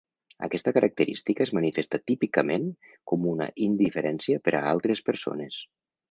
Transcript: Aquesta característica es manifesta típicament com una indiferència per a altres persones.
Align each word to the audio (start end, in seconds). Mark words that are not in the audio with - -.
Aquesta 0.45 0.71
característica 0.75 1.43
es 1.45 1.51
manifesta 1.57 1.99
típicament 2.11 2.65
com 3.11 3.27
una 3.33 3.47
indiferència 3.65 4.41
per 4.49 4.55
a 4.61 4.63
altres 4.71 5.05
persones. 5.11 5.59